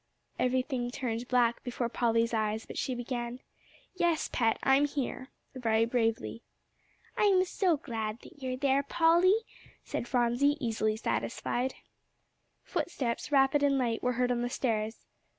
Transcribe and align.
Everything 0.39 0.89
turned 0.89 1.27
black 1.27 1.61
before 1.63 1.87
Polly's 1.87 2.33
eyes; 2.33 2.65
but 2.65 2.75
she 2.75 2.95
began, 2.95 3.39
"Yes, 3.93 4.31
Pet, 4.33 4.57
I'm 4.63 4.85
here," 4.87 5.29
very 5.53 5.85
bravely. 5.85 6.41
"I 7.15 7.25
am 7.25 7.45
so 7.45 7.77
glad 7.77 8.17
you 8.35 8.53
are 8.53 8.57
there, 8.57 8.81
Polly," 8.81 9.35
said 9.83 10.07
Phronsie, 10.07 10.57
easily 10.59 10.97
satisfied. 10.97 11.75
Footsteps 12.63 13.31
rapid 13.31 13.61
and 13.61 13.77
light 13.77 14.01
were 14.01 14.13
heard 14.13 14.31
on 14.31 14.41
the 14.41 14.49
stairs. 14.49 15.05